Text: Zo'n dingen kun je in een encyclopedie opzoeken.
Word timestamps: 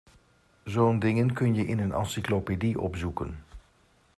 Zo'n 0.65 0.99
dingen 0.99 1.33
kun 1.33 1.53
je 1.53 1.65
in 1.67 1.79
een 1.79 1.91
encyclopedie 1.93 2.79
opzoeken. 2.79 3.37